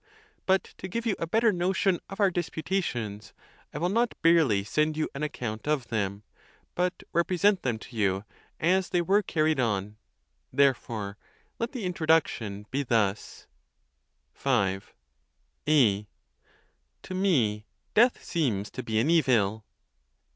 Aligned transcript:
But 0.47 0.63
to 0.79 0.87
give 0.87 1.05
you 1.05 1.15
a 1.19 1.27
better 1.27 1.51
notion 1.53 1.99
of 2.09 2.19
our 2.19 2.31
dispu 2.31 2.63
tations, 2.63 3.33
I 3.71 3.77
will 3.77 3.87
not 3.89 4.19
barely 4.23 4.63
send 4.63 4.97
you 4.97 5.07
an 5.13 5.21
account 5.21 5.67
of 5.67 5.89
them, 5.89 6.23
but 6.73 7.03
represent 7.13 7.61
them 7.61 7.77
to 7.77 7.95
you 7.95 8.25
as 8.59 8.89
they 8.89 9.03
were 9.03 9.21
carried 9.21 9.59
on; 9.59 9.97
therefore 10.51 11.19
let 11.59 11.71
the 11.73 11.85
introduction 11.85 12.65
be 12.71 12.81
thus: 12.81 13.45
V. 14.33 14.79
A. 15.69 16.07
To 17.03 17.13
me 17.13 17.65
death 17.93 18.23
seems 18.23 18.71
to 18.71 18.81
be 18.81 18.97
an 18.97 19.11
evil. 19.11 19.65